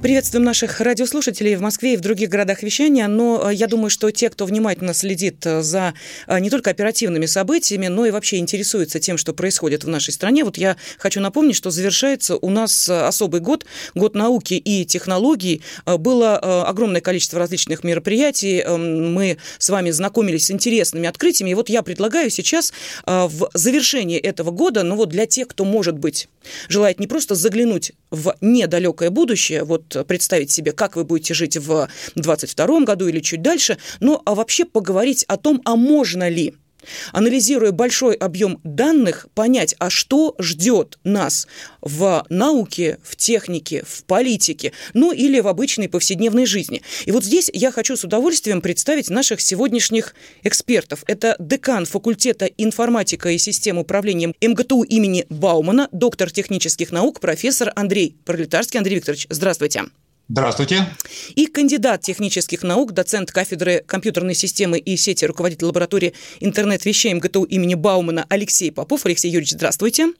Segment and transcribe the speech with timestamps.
[0.00, 4.12] Приветствуем наших радиослушателей в Москве и в других городах вещания, но э, я думаю, что
[4.12, 5.92] те, кто внимательно следит э, за
[6.28, 10.44] э, не только оперативными событиями, но и вообще интересуется тем, что происходит в нашей стране,
[10.44, 13.66] вот я хочу напомнить, что завершается у нас особый год,
[13.96, 15.62] год науки и технологий.
[15.84, 21.82] Было огромное количество различных мероприятий, мы с вами знакомились с интересными открытиями, и вот я
[21.82, 22.72] предлагаю сейчас
[23.04, 26.28] в завершении этого года, ну вот для тех, кто, может быть,
[26.68, 31.88] желает не просто заглянуть в недалекое будущее, вот представить себе, как вы будете жить в
[32.14, 36.54] 2022 году или чуть дальше, но а вообще поговорить о том, а можно ли
[37.12, 41.46] анализируя большой объем данных, понять, а что ждет нас
[41.80, 46.82] в науке, в технике, в политике, ну или в обычной повседневной жизни.
[47.06, 51.04] И вот здесь я хочу с удовольствием представить наших сегодняшних экспертов.
[51.06, 58.16] Это декан факультета информатика и систем управления МГТУ имени Баумана, доктор технических наук, профессор Андрей
[58.24, 58.78] Пролетарский.
[58.78, 59.84] Андрей Викторович, здравствуйте.
[60.28, 60.84] Здравствуйте.
[61.36, 67.74] И кандидат технических наук, доцент кафедры компьютерной системы и сети, руководитель лаборатории интернет-вещей МГТУ имени
[67.74, 69.06] Баумана Алексей Попов.
[69.06, 70.12] Алексей Юрьевич, здравствуйте.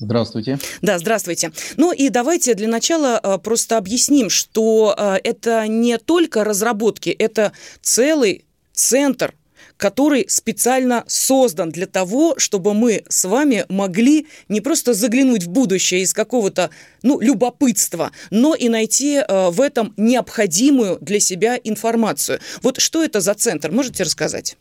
[0.00, 0.58] Здравствуйте.
[0.82, 1.52] Да, здравствуйте.
[1.76, 7.52] Ну и давайте для начала э, просто объясним, что э, это не только разработки, это
[7.82, 9.32] целый центр
[9.76, 16.02] который специально создан для того, чтобы мы с вами могли не просто заглянуть в будущее
[16.02, 16.70] из какого-то
[17.02, 22.40] ну, любопытства, но и найти э, в этом необходимую для себя информацию.
[22.62, 23.70] Вот что это за центр?
[23.70, 24.56] Можете рассказать?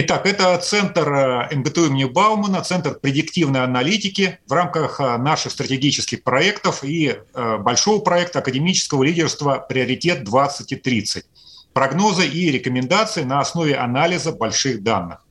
[0.00, 6.22] Итак, это центр э, МГТУ имени Баумана, центр предиктивной аналитики в рамках э, наших стратегических
[6.22, 11.24] проектов и э, большого проекта академического лидерства «Приоритет 2030»
[11.72, 15.24] прогнозы и рекомендации на основе анализа больших данных.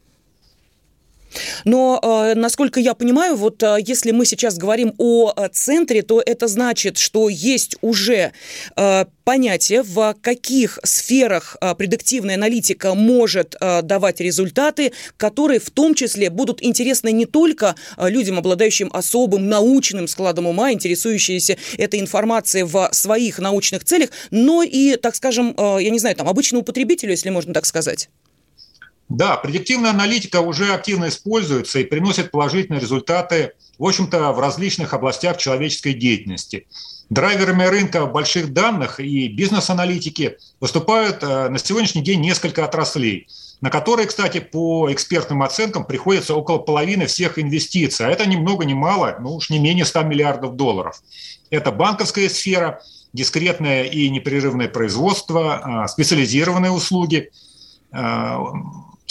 [1.66, 6.22] Но, э, насколько я понимаю, вот э, если мы сейчас говорим о э, центре, то
[6.26, 8.32] это значит, что есть уже
[9.24, 17.12] понятие, в каких сферах предиктивная аналитика может давать результаты, которые в том числе будут интересны
[17.12, 24.10] не только людям, обладающим особым научным складом ума, интересующимися этой информацией в своих научных целях,
[24.32, 28.10] но и, так скажем, я не знаю, там, обычному потребителю, если можно так сказать.
[29.10, 35.38] Да, предиктивная аналитика уже активно используется и приносит положительные результаты, в общем-то, в различных областях
[35.38, 36.68] человеческой деятельности.
[37.10, 43.28] Драйверами рынка больших данных и бизнес-аналитики выступают э, на сегодняшний день несколько отраслей,
[43.62, 48.06] на которые, кстати, по экспертным оценкам приходится около половины всех инвестиций.
[48.06, 51.02] А это ни много ни мало, ну уж не менее 100 миллиардов долларов.
[51.50, 52.82] Это банковская сфера,
[53.14, 57.32] дискретное и непрерывное производство, э, специализированные услуги,
[57.94, 58.38] э,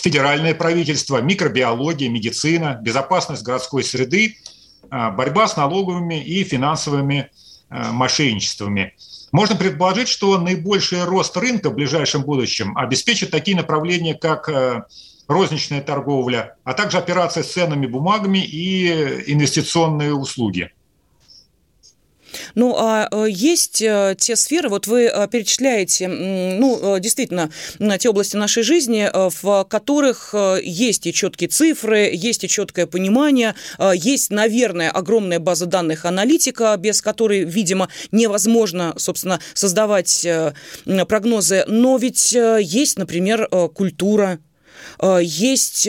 [0.06, 4.36] федеральное правительство, микробиология, медицина, безопасность городской среды,
[4.88, 7.28] а, борьба с налоговыми и финансовыми
[7.68, 8.94] а, мошенничествами.
[9.32, 14.86] Можно предположить, что наибольший рост рынка в ближайшем будущем обеспечит такие направления, как а,
[15.26, 18.86] розничная торговля, а также операции с ценными бумагами и
[19.32, 20.70] инвестиционные услуги.
[22.54, 27.50] Ну, а э, есть э, те сферы, вот вы э, перечисляете, ну, действительно,
[27.98, 33.54] те области нашей жизни, в которых есть и четкие цифры, есть и четкое понимание,
[33.94, 40.26] есть, наверное, огромная база данных аналитика, без которой, видимо, невозможно, собственно, создавать
[41.08, 41.64] прогнозы.
[41.66, 44.38] Но ведь есть, например, культура,
[45.20, 45.88] есть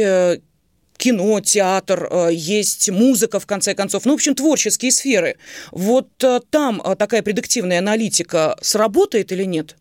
[0.97, 5.37] кино, театр, э, есть музыка, в конце концов, ну, в общем, творческие сферы.
[5.71, 9.77] Вот э, там э, такая предиктивная аналитика сработает или нет?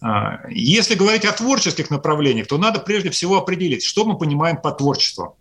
[0.00, 4.70] А, если говорить о творческих направлениях, то надо прежде всего определить, что мы понимаем по
[4.70, 5.36] творчеству.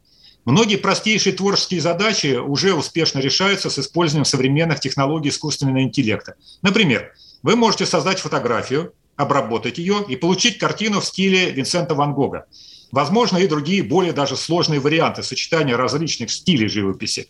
[0.46, 6.36] Многие простейшие творческие задачи уже успешно решаются с использованием современных технологий искусственного интеллекта.
[6.62, 7.14] Например,
[7.44, 12.46] вы можете создать фотографию, обработать ее и получить картину в стиле Винсента Ван Гога.
[12.92, 17.30] Возможно, и другие более даже сложные варианты сочетания различных стилей живописи.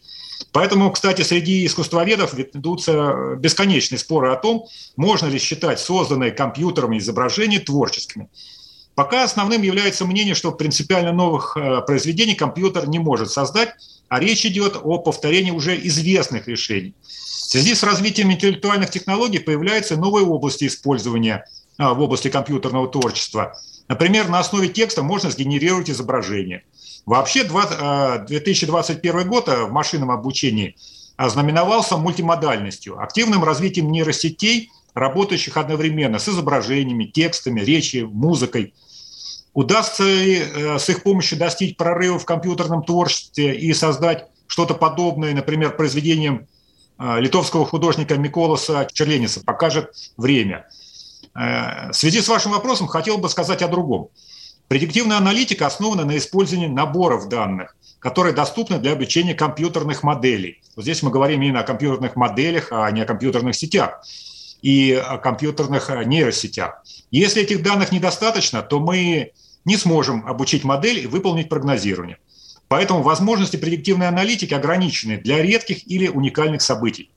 [0.52, 4.66] Поэтому, кстати, среди искусствоведов ведутся бесконечные споры о том,
[4.96, 8.30] можно ли считать созданные компьютером изображения творческими.
[8.94, 13.76] Пока основным является мнение, что принципиально новых э, произведений компьютер не может создать,
[14.10, 16.96] а речь идет о повторении уже известных решений.
[17.04, 21.46] В связи с развитием интеллектуальных технологий появляются новые области использования
[21.78, 23.54] в области компьютерного творчества–
[23.88, 26.64] Например, на основе текста можно сгенерировать изображение.
[27.06, 30.76] Вообще 2021 э, год э, в машинном обучении
[31.16, 38.74] ознаменовался мультимодальностью, активным развитием нейросетей, работающих одновременно с изображениями, текстами, речью, музыкой.
[39.54, 45.34] Удастся ли э, с их помощью достичь прорыва в компьютерном творчестве и создать что-то подобное,
[45.34, 46.48] например, произведением
[47.00, 50.66] литовского художника Миколаса Черленица, покажет время.
[51.36, 54.10] Э, в связи с вашим вопросом хотел бы сказать о другом.
[54.68, 60.62] Предиктивная аналитика основана на использовании наборов данных, которые доступны для обучения компьютерных моделей.
[60.76, 64.04] Вот здесь мы говорим именно о компьютерных моделях, а не о компьютерных сетях
[64.62, 66.84] и о компьютерных нейросетях.
[67.12, 69.32] Если этих данных недостаточно, то мы
[69.64, 72.18] не сможем обучить модель и выполнить прогнозирование.
[72.68, 77.10] Поэтому возможности предиктивной аналитики ограничены для редких или уникальных событий.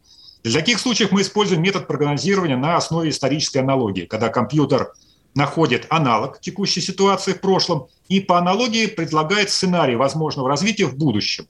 [0.43, 4.93] Для таких случаев мы используем метод прогнозирования на основе исторической аналогии, когда компьютер
[5.35, 11.47] находит аналог текущей ситуации в прошлом и по аналогии предлагает сценарий возможного развития в будущем.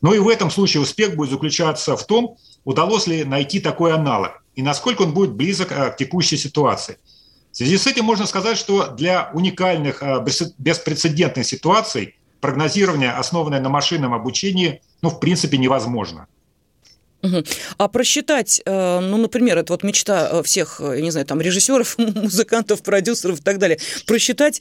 [0.00, 4.42] Но и в этом случае успех будет заключаться в том, удалось ли найти такой аналог
[4.54, 6.98] и насколько он будет близок э, к текущей ситуации.
[7.52, 10.24] В связи с этим можно сказать, что для уникальных э,
[10.58, 16.26] беспрецедентных ситуаций прогнозирование, основанное на машинном обучении, ну, в принципе, невозможно.
[17.78, 21.96] А просчитать, э, ну, например, это вот мечта э, всех, э, не знаю, там, режиссеров,
[21.98, 24.60] музыкантов, продюсеров и так далее, просчитать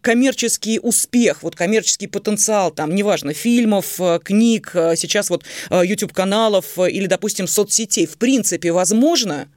[0.00, 8.06] коммерческий успех, вот коммерческий потенциал, там, неважно, фильмов, книг, сейчас вот YouTube-каналов или, допустим, соцсетей,
[8.06, 9.48] в принципе, возможно?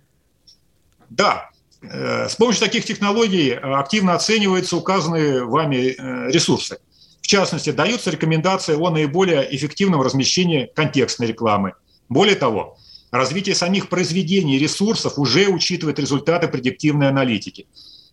[1.09, 1.49] Да,
[1.81, 5.95] с помощью таких технологий активно оцениваются указанные вами
[6.31, 6.77] ресурсы.
[7.21, 11.73] В частности, даются рекомендации о наиболее эффективном размещении контекстной рекламы.
[12.09, 12.77] Более того,
[13.11, 17.65] развитие самих произведений и ресурсов уже учитывает результаты предиктивной аналитики.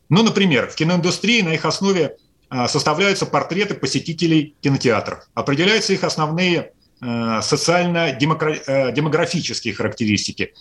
[0.08, 2.16] Ну, например, в киноиндустрии на их основе
[2.48, 10.54] а, составляются портреты посетителей кинотеатров, определяются их основные а, социально-демографические характеристики,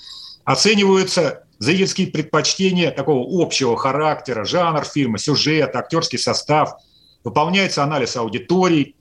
[0.45, 6.73] оцениваются зрительские предпочтения такого общего характера, жанр фильма, сюжет, актерский состав–
[7.23, 8.93] выполняется анализ аудиторий, э,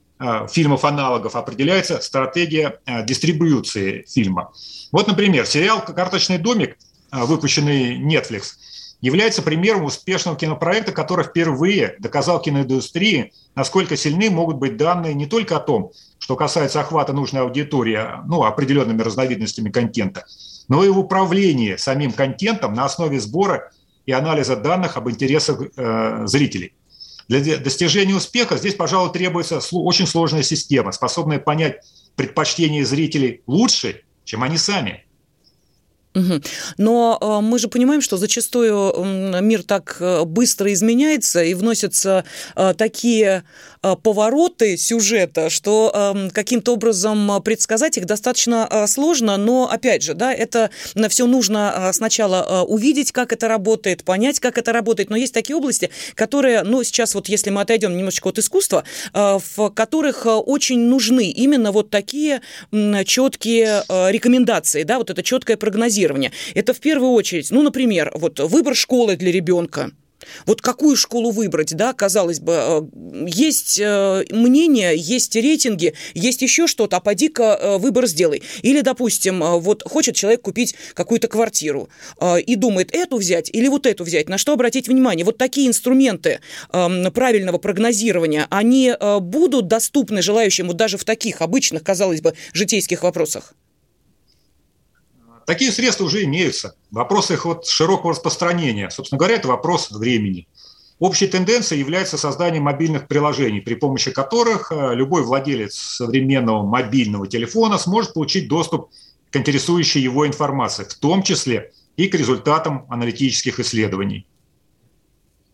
[0.47, 4.51] фильмов-аналогов, определяется стратегия э, дистрибуции фильма.
[4.91, 6.77] Вот, например, сериал «Карточный домик»,
[7.11, 8.53] э, выпущенный Netflix,
[9.01, 15.57] является примером успешного кинопроекта, который впервые доказал киноиндустрии, насколько сильны могут быть данные не только
[15.57, 20.25] о том, что касается охвата нужной аудитории ну, определенными разновидностями контента,
[20.67, 23.71] но и в управлении самим контентом на основе сбора
[24.05, 26.73] и анализа данных об интересах э, зрителей.
[27.27, 31.77] Для достижения успеха здесь, пожалуй, требуется очень сложная система, способная понять
[32.15, 35.05] предпочтения зрителей лучше, чем они сами.
[36.77, 39.03] Но э, мы же понимаем, что зачастую
[39.41, 42.25] мир так э, быстро изменяется и вносятся
[42.55, 43.43] э, такие
[44.03, 50.69] повороты сюжета, что эм, каким-то образом предсказать их достаточно сложно, но опять же, да, это
[51.09, 55.09] все нужно сначала увидеть, как это работает, понять, как это работает.
[55.09, 59.71] Но есть такие области, которые, ну, сейчас вот если мы отойдем немножечко от искусства, в
[59.71, 62.41] которых очень нужны именно вот такие
[62.71, 66.31] четкие рекомендации, да, вот это четкое прогнозирование финансирования.
[66.55, 69.91] Это в первую очередь, ну, например, вот выбор школы для ребенка.
[70.45, 72.81] Вот какую школу выбрать, да, казалось бы, э,
[73.25, 78.43] есть э, мнение, есть рейтинги, есть еще что-то, а поди-ка э, выбор сделай.
[78.61, 81.89] Или, допустим, вот хочет человек купить какую-то квартиру
[82.45, 85.25] и думает, эту взять или вот эту взять, на что обратить внимание.
[85.25, 86.39] Вот такие инструменты
[86.71, 93.01] эм, правильного прогнозирования, они будут доступны желающим вот даже в таких обычных, казалось бы, житейских
[93.01, 93.55] вопросах?
[95.45, 96.75] Такие средства уже имеются.
[96.91, 98.89] Вопрос их вот широкого распространения.
[98.89, 100.47] Собственно говоря, это вопрос времени.
[100.99, 107.79] Общей тенденцией является создание мобильных приложений, при помощи которых э, любой владелец современного мобильного телефона
[107.79, 108.91] сможет получить доступ
[109.31, 114.27] к интересующей его информации, в том числе и к результатам аналитических исследований.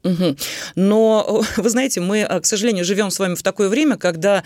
[0.07, 0.37] Угу.
[0.75, 4.43] Но, вы знаете, мы, э, к сожалению, живем с вами в такое время, когда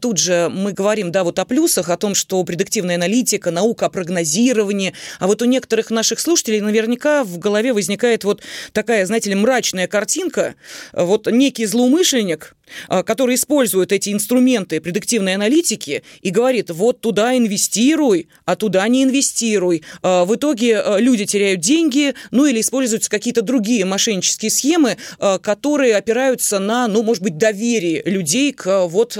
[0.00, 3.90] тут же мы говорим, да, вот о плюсах, о том, что предиктивная аналитика, наука о
[3.90, 9.36] прогнозировании, а вот у некоторых наших слушателей наверняка в голове возникает вот такая, знаете ли,
[9.36, 10.54] мрачная картинка,
[10.92, 12.65] вот некий злоумышленник, а,
[13.04, 19.82] который использует эти инструменты предиктивной аналитики и говорит, вот туда инвестируй, а туда не инвестируй.
[20.02, 24.96] А, в итоге а, люди теряют деньги, ну или используются какие-то другие мошеннические схемы,
[25.42, 29.18] которые опираются на, ну, может быть, доверие людей к вот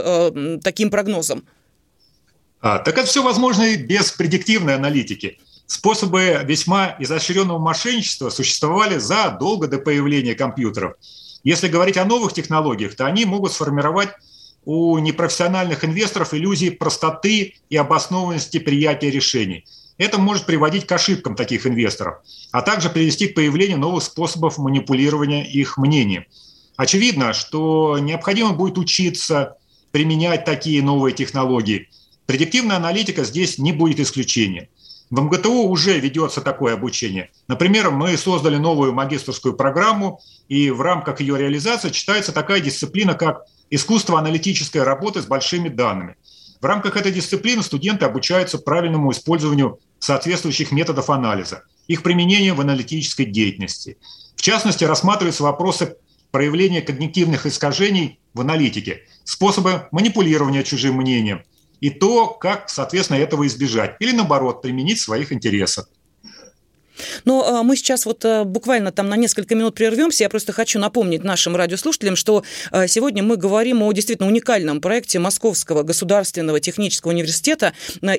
[0.63, 1.45] таким прогнозам.
[2.61, 5.39] А, так это все возможно и без предиктивной аналитики.
[5.67, 10.95] Способы весьма изощренного мошенничества существовали задолго до появления компьютеров–
[11.47, 14.09] если говорить о новых технологиях, то они могут сформировать
[14.65, 19.65] у непрофессиональных инвесторов иллюзии простоты и обоснованности приятия решений.
[19.97, 22.17] это может приводить к ошибкам таких инвесторов,
[22.51, 26.25] а также привести к появлению новых способов манипулирования их мнением.
[26.77, 29.57] Очевидно, что необходимо будет учиться
[29.93, 31.89] применять такие новые технологии.
[32.27, 34.67] Предиктивная аналитика здесь не будет исключением.
[35.09, 37.31] В МГТУ уже ведется такое обучение.
[37.47, 43.43] Например, мы создали новую магистрскую программу, и в рамках ее реализации читается такая дисциплина, как
[43.71, 46.17] искусство аналитической работы с большими данными.
[46.61, 53.27] В рамках этой дисциплины студенты обучаются правильному использованию соответствующих методов анализа, их применению в аналитической
[53.27, 53.99] деятельности.
[54.35, 55.97] В частности, рассматриваются вопросы
[56.33, 61.43] проявления когнитивных искажений в аналитике, способы манипулирования чужим мнением–
[61.81, 63.97] и то, как, соответственно, этого избежать.
[64.01, 65.89] Или, наоборот, применить в своих интересах.
[67.25, 70.25] Но а, мы сейчас вот а, буквально там на несколько минут прервемся.
[70.25, 75.19] Я просто хочу напомнить нашим радиослушателям, что а, сегодня мы говорим о действительно уникальном проекте
[75.19, 77.73] Московского государственного технического университета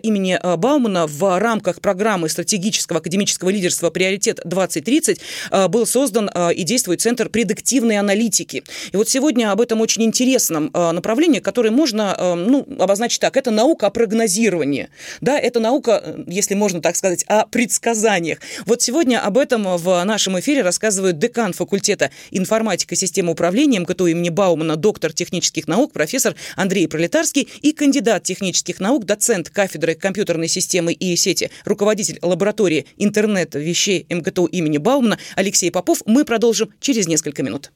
[0.04, 7.30] имени Баумана в рамках программы стратегического академического лидерства «Приоритет 2030» был создан и действует Центр
[7.30, 8.64] предиктивной аналитики.
[8.92, 13.38] И вот сегодня об этом очень интересном направлении, которое можно ну, обозначить так.
[13.38, 14.90] Это наука о прогнозировании.
[15.22, 18.40] Да, это наука, если можно так сказать, о предсказаниях.
[18.68, 24.08] Вот сегодня об этом в нашем эфире рассказывает декан факультета информатика и системы управления МКТУ
[24.08, 30.50] имени Баумана, доктор технических наук, профессор Андрей Пролетарский и кандидат технических наук, доцент кафедры компьютерной
[30.50, 36.04] системы и сети, руководитель лаборатории интернета вещей МГТУ имени Баумана Алексей Попов.
[36.06, 37.72] Мы продолжим через несколько минут.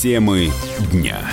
[0.00, 0.50] Темы
[0.90, 1.30] дня.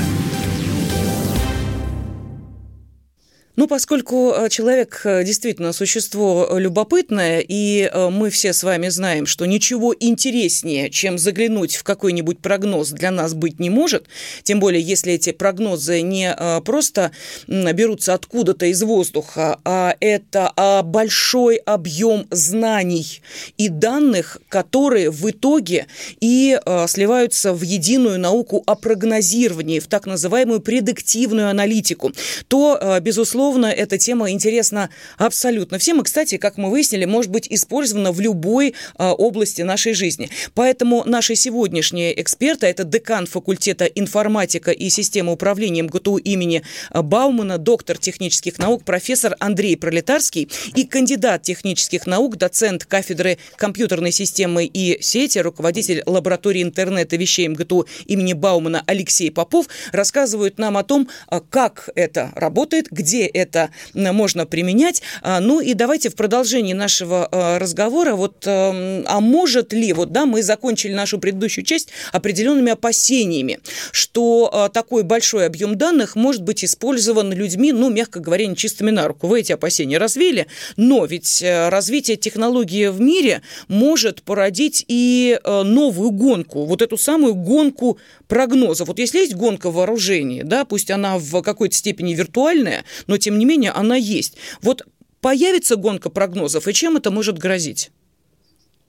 [3.56, 9.26] Ну, поскольку э, человек э, действительно существо э, любопытное, и мы все с вами знаем,
[9.26, 14.08] что ничего интереснее, чем заглянуть в какой-нибудь прогноз для нас быть не может,
[14.44, 16.36] тем более если эти прогнозы не
[16.66, 17.12] просто
[17.48, 23.22] берутся откуда-то из воздуха, а это а, большой объем знаний
[23.58, 25.88] и данных, которые в итоге
[26.20, 32.12] и сливаются в единую науку о прогнозировании, в так называемую предиктивную аналитику,
[32.48, 36.02] то, безусловно, безусловно, эта тема интересна абсолютно всем.
[36.02, 40.30] И, кстати, как мы выяснили, может быть использована в любой а, области нашей жизни.
[40.56, 47.60] Поэтому наши сегодняшние эксперты, это декан факультета информатика и системы управления МГТУ имени а, Баумана,
[47.60, 54.98] доктор технических наук, профессор Андрей Пролетарский и кандидат технических наук, доцент кафедры компьютерной системы и
[55.02, 61.42] сети, руководитель лаборатории интернета вещей МГТУ имени Баумана Алексей Попов рассказывают нам о том, а,
[61.42, 65.01] как это работает, где это можно применять.
[65.22, 70.25] А, ну и давайте в продолжении нашего а, разговора, вот, а может ли, вот, да,
[70.25, 73.60] мы закончили нашу предыдущую часть определенными опасениями,
[73.92, 79.27] что такой большой объем данных может быть использован людьми, ну, мягко говоря, нечистыми на руку.
[79.27, 85.63] Вы эти опасения развили, но ведь э, развитие технологии в мире может породить и э,
[85.63, 88.88] новую гонку, вот эту самую гонку прогнозов.
[88.88, 93.46] Вот если есть гонка вооружений, да, пусть она в какой-то степени виртуальная, но тем не
[93.46, 94.36] менее она есть.
[94.62, 94.84] Вот
[95.20, 97.91] появится гонка прогнозов, и чем это может грозить?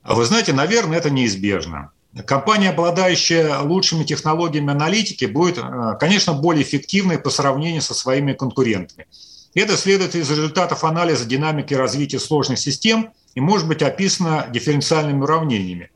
[0.03, 1.91] А вы знаете, наверное, это неизбежно.
[2.25, 9.07] Компания, обладающая лучшими технологиями аналитики, будет, э, конечно, более эффективной по сравнению со своими конкурентами.
[9.55, 15.89] Это следует из результатов анализа динамики развития сложных систем и может быть описано дифференциальными уравнениями.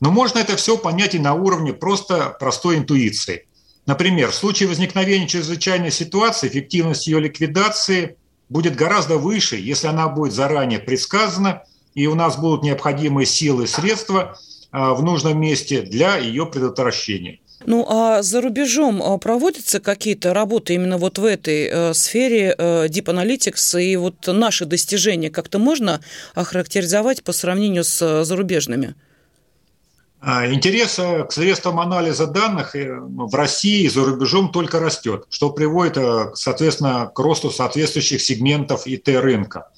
[0.00, 3.46] Но можно это все понять и на уровне просто простой интуиции–
[3.86, 8.16] Например, в случае возникновения чрезвычайной ситуации эффективность ее ликвидации
[8.48, 11.64] будет гораздо выше, если она будет заранее предсказана,
[11.94, 14.38] и у нас будут необходимые силы и средства
[14.72, 17.38] а, в нужном месте для ее предотвращения.
[17.66, 22.86] Ну, а за рубежом а, проводятся какие-то работы именно вот в этой э, сфере э,
[22.88, 26.00] Deep Analytics, и вот наши достижения как-то можно
[26.34, 28.94] охарактеризовать по сравнению с э, зарубежными?
[30.26, 35.50] А, интерес к средствам анализа данных э, в России и за рубежом только растет, что
[35.50, 39.68] приводит, э, соответственно, к росту соответствующих сегментов ИТ-рынка.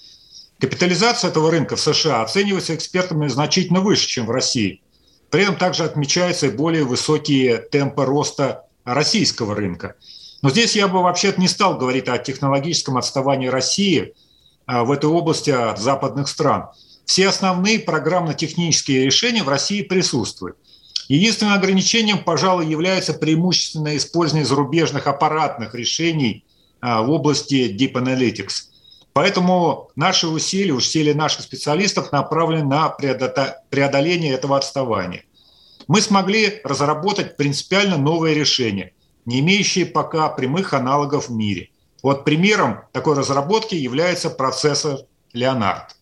[0.60, 4.82] Капитализация этого рынка в США оценивается экспертами значительно выше, чем в России.
[5.30, 9.96] При этом также отмечаются и более высокие темпы роста российского рынка.
[10.42, 14.14] Но здесь я бы вообще не стал говорить о технологическом отставании России
[14.66, 16.66] а, в этой области от западных стран–
[17.06, 20.58] все основные программно-технические решения в России присутствуют.
[21.08, 26.44] Единственным ограничением, пожалуй, является преимущественное использование зарубежных аппаратных решений
[26.80, 28.70] а, в области Deep Analytics.
[29.12, 35.22] Поэтому наши усилия, усилия наших специалистов направлены на преодоление этого отставания.
[35.86, 38.92] Мы смогли разработать принципиально новые решения,
[39.24, 41.70] не имеющие пока прямых аналогов в мире.
[42.02, 44.98] Вот примером такой разработки является процессор
[45.32, 45.95] Леонард.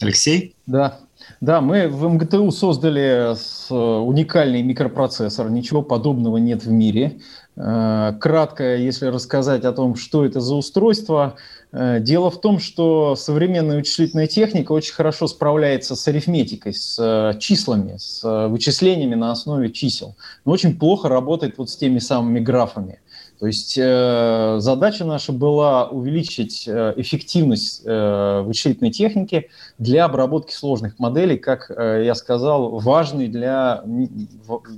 [0.00, 0.54] Алексей?
[0.66, 0.98] Да,
[1.40, 3.34] да, мы в МГТУ создали
[3.70, 5.50] уникальный микропроцессор.
[5.50, 7.20] Ничего подобного нет в мире.
[7.56, 11.36] Э, кратко, если рассказать о том, что это за устройство,
[11.72, 17.38] э, дело в том, что современная вычислительная техника очень хорошо справляется с арифметикой, с э,
[17.38, 23.00] числами, с вычислениями на основе чисел, но очень плохо работает вот с теми самыми графами.
[23.40, 30.98] То есть э, задача наша была увеличить э, эффективность э, вычислительной техники для обработки сложных
[30.98, 33.82] моделей, как э, я сказал, важный для,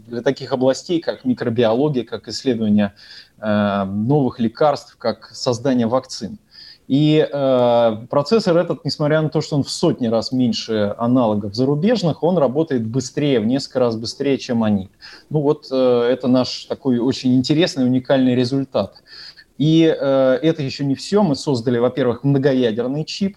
[0.07, 2.95] для таких областей, как микробиология, как исследование
[3.41, 6.39] э, новых лекарств, как создание вакцин.
[6.89, 12.23] И э, процессор этот, несмотря на то, что он в сотни раз меньше аналогов зарубежных,
[12.23, 14.91] он работает быстрее, в несколько раз быстрее, чем они.
[15.31, 19.03] Ну вот э, это наш такой очень интересный, уникальный результат.
[19.59, 21.23] И э, это еще не все.
[21.23, 23.37] Мы создали, во-первых, многоядерный чип.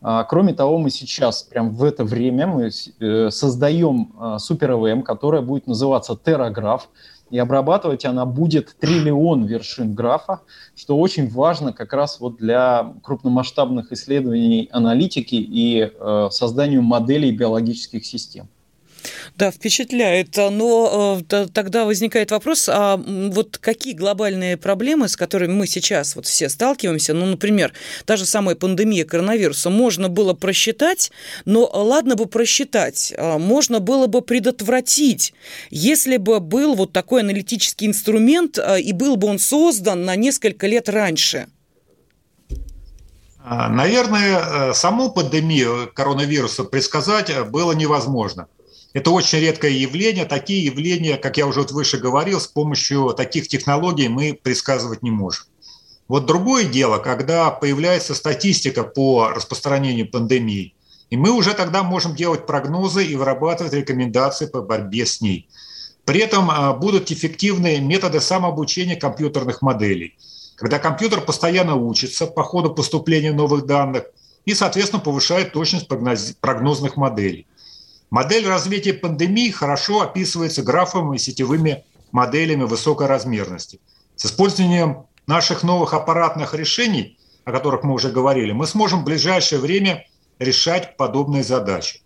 [0.00, 5.02] А, кроме того, мы сейчас, прям в это время, мы э, создаем э, супер ЭВМ,
[5.02, 6.88] которая будет называться терраграф
[7.30, 10.40] и обрабатывать она будет триллион вершин графа,
[10.74, 18.04] что очень важно как раз вот для крупномасштабных исследований аналитики и э, созданию моделей биологических
[18.04, 18.48] систем.
[19.36, 20.36] Да, впечатляет.
[20.36, 26.26] Но э, тогда возникает вопрос, а вот какие глобальные проблемы, с которыми мы сейчас вот
[26.26, 27.72] все сталкиваемся, ну, например,
[28.04, 31.10] та же самая пандемия коронавируса, можно было просчитать,
[31.44, 35.34] но ладно бы просчитать, а можно было бы предотвратить,
[35.70, 40.66] если бы был вот такой аналитический инструмент, а, и был бы он создан на несколько
[40.66, 41.46] лет раньше.
[43.48, 48.48] А, наверное, э, саму пандемию коронавируса предсказать было невозможно.
[48.96, 50.24] Это очень редкое явление.
[50.24, 55.10] Такие явления, как я уже вот выше говорил, с помощью таких технологий мы предсказывать не
[55.10, 55.44] можем.
[56.08, 60.72] Вот другое дело, когда появляется статистика по распространению пандемии,
[61.10, 65.46] и мы уже тогда можем делать прогнозы и вырабатывать рекомендации по борьбе с ней.
[66.06, 70.16] При этом а, будут эффективные методы самообучения компьютерных моделей,
[70.54, 74.04] когда компьютер постоянно учится по ходу поступления новых данных
[74.46, 75.86] и, соответственно, повышает точность
[76.40, 77.46] прогнозных моделей.
[78.10, 83.80] Модель развития пандемии хорошо описывается графами и сетевыми моделями высокой размерности.
[84.14, 89.60] С использованием наших новых аппаратных решений, о которых мы уже говорили, мы сможем в ближайшее
[89.60, 90.06] время
[90.38, 92.00] решать подобные задачи.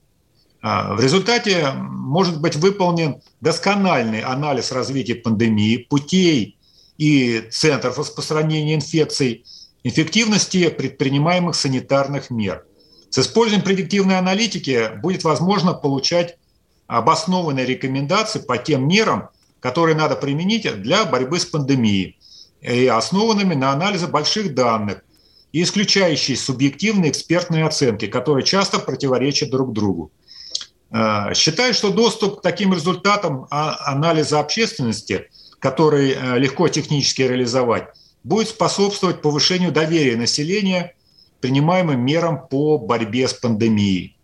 [0.63, 6.59] А, в результате может быть выполнен доскональный анализ развития пандемии, путей
[6.97, 9.45] и центров распространения инфекций,
[9.85, 12.65] эффективности предпринимаемых санитарных мер–
[13.11, 16.39] с использованием предиктивной аналитики будет возможно получать
[16.87, 19.29] обоснованные рекомендации по тем мерам,
[19.61, 22.19] которые надо применить для борьбы с пандемией,
[22.61, 25.03] и основанными на анализе больших данных,
[25.53, 30.13] и исключающие субъективные экспертные оценки, которые часто противоречат друг другу.
[30.93, 37.89] Э, считаю, что доступ к таким результатам а, анализа общественности, который э, легко технически реализовать,
[38.23, 40.95] будет способствовать повышению доверия населения
[41.41, 44.17] принимаемым мерам по борьбе с пандемией.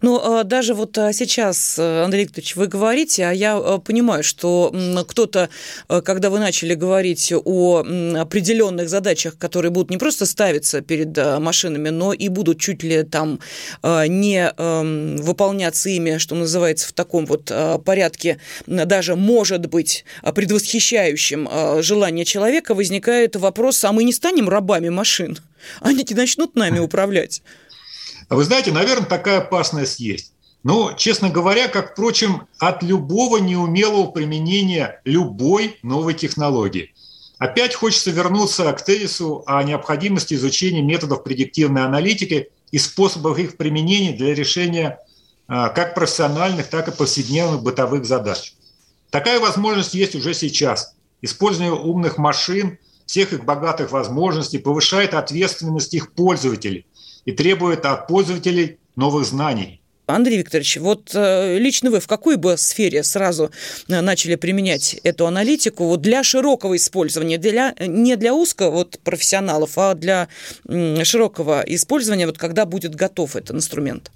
[0.00, 4.22] Ну, а, даже вот а, сейчас, э, Андрей Викторович, вы говорите, а я э, понимаю,
[4.22, 4.72] что
[5.08, 5.48] кто-то,
[5.88, 11.88] э, когда вы начали говорить о определенных задачах, которые будут не просто ставиться перед машинами,
[11.88, 13.40] но и будут чуть ли там
[13.82, 17.52] не эм, выполняться ими, что называется, в таком вот
[17.84, 25.38] порядке, даже, может быть, предвосхищающим желание человека, возникает вопрос, а мы не станем рабами машин?
[25.80, 27.42] Они не начнут нами управлять?
[28.28, 30.32] А вы знаете, наверное, такая опасность есть.
[30.62, 36.92] Но, честно говоря, как, впрочем, от любого неумелого применения любой новой технологии.
[37.38, 44.12] Опять хочется вернуться к тезису о необходимости изучения методов предиктивной аналитики и способов их применения
[44.12, 44.98] для решения
[45.46, 48.54] а, как профессиональных, так и повседневных бытовых задач.
[49.10, 50.94] Такая возможность есть уже сейчас.
[51.22, 56.84] Использование умных машин, всех их богатых возможностей повышает ответственность их пользователей–
[57.28, 59.82] и требует от пользователей новых знаний.
[60.06, 63.50] Андрей Викторович, вот э, лично вы в какой бы сфере сразу
[63.86, 69.76] э, начали применять эту аналитику вот для широкого использования, для, не для узкого вот, профессионалов,
[69.76, 70.28] а для
[70.66, 74.10] широкого использования, вот когда будет готов этот инструмент?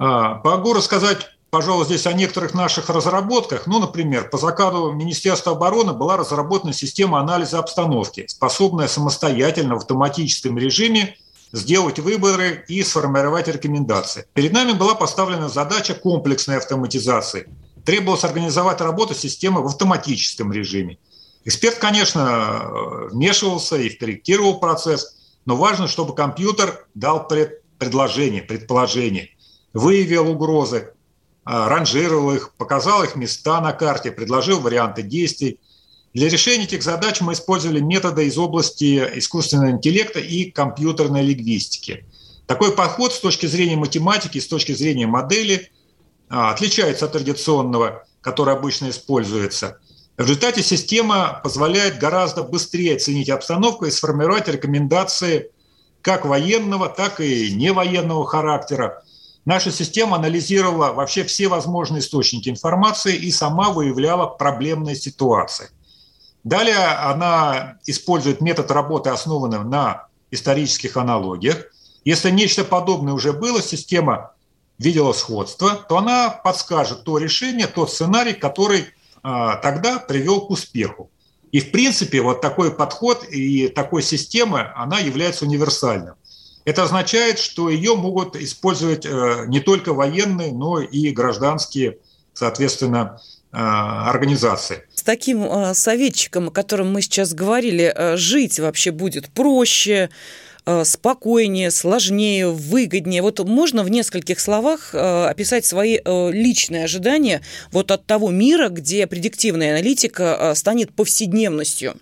[0.00, 1.18] А, могу рассказать,
[1.50, 3.68] пожалуй, здесь о некоторых наших разработках.
[3.68, 10.58] Ну, например, по заказу Министерства обороны была разработана система анализа обстановки, способная самостоятельно в автоматическом
[10.58, 11.16] режиме
[11.54, 14.26] сделать выборы и сформировать рекомендации.
[14.34, 17.48] Перед нами была поставлена задача комплексной автоматизации.
[17.84, 20.98] Требовалось организовать работу системы в автоматическом режиме.
[21.44, 22.66] Эксперт, конечно,
[23.12, 29.30] вмешивался и корректировал процесс, но важно, чтобы компьютер дал пред, предложение, предположение,
[29.72, 30.92] выявил угрозы,
[31.44, 35.60] а, ранжировал их, показал их места на карте, предложил варианты действий.
[36.14, 42.06] Для решения этих задач мы использовали методы из области искусственного интеллекта и компьютерной лингвистики.
[42.46, 45.72] Такой подход с точки зрения математики, с точки зрения модели
[46.28, 49.78] а, отличается от традиционного, который обычно используется.
[50.16, 55.50] В результате система позволяет гораздо быстрее оценить обстановку и сформировать рекомендации
[56.00, 59.02] как военного, так и невоенного характера.
[59.44, 65.70] Наша система анализировала вообще все возможные источники информации и сама выявляла проблемные ситуации.
[66.44, 71.66] Далее она использует метод работы, основанный на исторических аналогиях.
[72.04, 74.32] Если нечто подобное уже было, система
[74.78, 78.86] видела сходство, то она подскажет то решение, тот сценарий, который
[79.22, 81.10] а, тогда привел к успеху.
[81.50, 86.16] И, в принципе, вот такой подход и такой система, она является универсальным.
[86.64, 91.98] Это означает, что ее могут использовать э, не только военные, но и гражданские,
[92.32, 93.20] соответственно,
[93.52, 94.84] э, организации.
[95.04, 100.08] Таким э, советчиком, о котором мы сейчас говорили, жить вообще будет проще,
[100.66, 103.20] Э, спокойнее, сложнее, выгоднее.
[103.20, 109.06] Вот можно в нескольких словах описать свои э, личные ожидания вот от того мира, где
[109.06, 111.96] предиктивная аналитика станет повседневностью?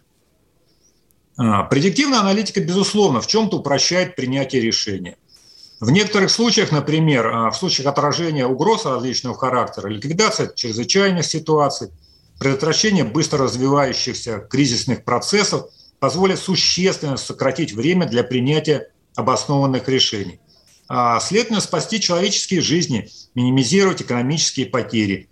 [1.37, 5.17] А, предиктивная аналитика, безусловно, в чем-то упрощает принятие решения.
[5.81, 11.89] В некоторых случаях, например, в случаях отражения угроз различного характера, ликвидация чрезвычайных ситуаций,
[12.43, 15.67] предотвращение быстро развивающихся кризисных процессов–
[16.03, 20.41] позволит существенно сократить время для принятия обоснованных решений.
[20.89, 25.29] А, следовательно, спасти человеческие жизни, минимизировать экономические потери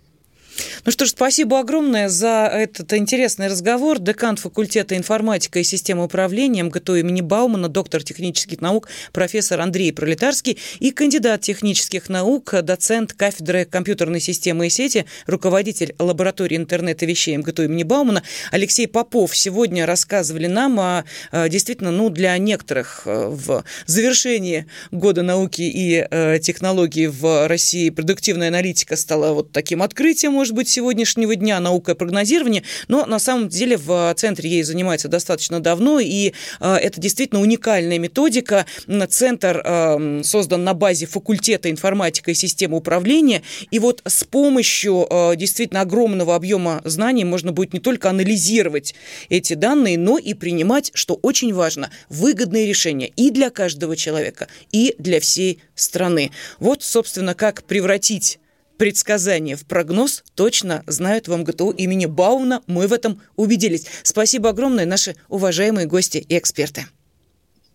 [0.85, 3.99] ну что ж, спасибо огромное за этот интересный разговор.
[3.99, 10.57] Декан факультета информатика и системы управления МГТУ имени Баумана, доктор технических наук, профессор Андрей Пролетарский
[10.79, 17.63] и кандидат технических наук, доцент кафедры компьютерной системы и сети, руководитель лаборатории интернета вещей МГТУ
[17.63, 21.03] имени Баумана Алексей Попов сегодня рассказывали нам о
[21.49, 28.49] действительно, ну, для некоторых э, в завершении года науки и э, технологий в России продуктивная
[28.49, 33.47] аналитика стала вот таким открытием, может быть, сегодняшнего дня наука и прогнозирование, но на самом
[33.47, 38.65] деле в центре ей занимается достаточно давно, и э, это действительно уникальная методика.
[39.07, 45.35] Центр э, создан на базе факультета информатика и системы управления, и вот с помощью э,
[45.35, 48.95] действительно огромного объема знаний можно будет не только анализировать
[49.29, 54.95] эти данные, но и принимать, что очень важно, выгодные решения и для каждого человека, и
[54.97, 56.31] для всей страны.
[56.57, 58.39] Вот, собственно, как превратить
[58.81, 62.63] предсказания в прогноз точно знают в МГТУ имени Бауна.
[62.65, 63.85] Мы в этом убедились.
[64.01, 66.87] Спасибо огромное, наши уважаемые гости и эксперты.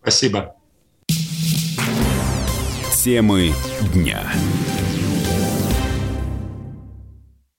[0.03, 0.57] Спасибо.
[3.05, 3.53] Темы
[3.95, 4.33] дня.